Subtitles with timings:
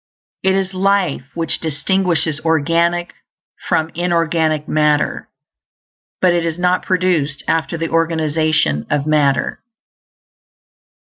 [0.41, 3.13] It is life which distinguishes organic
[3.69, 5.29] from inorganic matter,
[6.19, 9.61] but it is not produced after the organization of matter.